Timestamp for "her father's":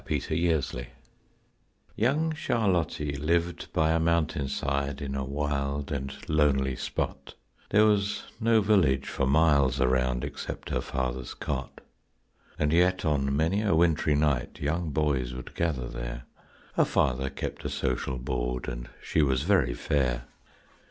10.71-11.35